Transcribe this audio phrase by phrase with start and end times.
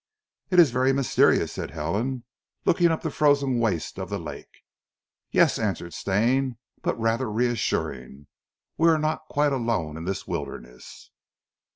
[0.49, 2.23] "It is very mysterious," said Helen,
[2.65, 4.61] looking up the frozen waste of the lake.
[5.29, 8.25] "Yes," answered Stane, "but rather reassuring.
[8.79, 11.11] We are not quite alone in this wilderness.